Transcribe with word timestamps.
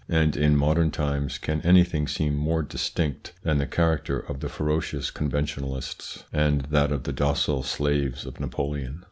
and 0.09 0.35
in 0.35 0.55
modern 0.57 0.89
times, 0.89 1.37
can 1.37 1.61
anything 1.61 2.07
seem 2.07 2.35
more 2.35 2.63
distinct 2.63 3.33
than 3.43 3.59
the 3.59 3.67
character 3.67 4.17
of 4.19 4.39
the 4.39 4.49
ferocious 4.49 5.11
Conventionalists 5.11 6.23
and 6.33 6.61
that 6.71 6.91
of 6.91 7.03
the 7.03 7.13
docile 7.13 7.61
slaves 7.61 8.25
of 8.25 8.39
Napoleon 8.39 8.99